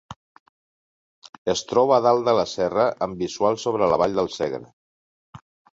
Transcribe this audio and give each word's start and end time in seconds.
Es 1.53 1.61
troba 1.73 1.97
a 1.99 2.01
dalt 2.07 2.25
de 2.31 2.35
la 2.41 2.47
serra 2.55 2.89
amb 3.09 3.23
visual 3.27 3.63
sobre 3.67 3.95
la 3.95 4.05
vall 4.05 4.21
del 4.23 4.35
Segre. 4.39 4.69